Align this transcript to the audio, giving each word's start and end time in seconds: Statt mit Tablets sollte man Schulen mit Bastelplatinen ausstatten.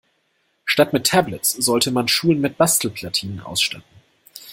Statt 0.65 0.93
mit 0.93 1.05
Tablets 1.05 1.51
sollte 1.51 1.91
man 1.91 2.07
Schulen 2.07 2.41
mit 2.41 2.57
Bastelplatinen 2.57 3.39
ausstatten. 3.39 3.83